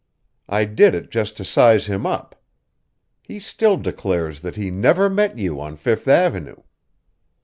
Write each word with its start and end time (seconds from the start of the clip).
I 0.49 0.65
did 0.65 0.95
it 0.95 1.11
just 1.11 1.37
to 1.37 1.45
size 1.45 1.85
him 1.85 2.07
up. 2.07 2.35
He 3.21 3.37
still 3.37 3.77
declares 3.77 4.41
that 4.41 4.55
he 4.55 4.71
never 4.71 5.11
met 5.11 5.37
you 5.37 5.61
on 5.61 5.75
Fifth 5.75 6.07
Avenue. 6.07 6.55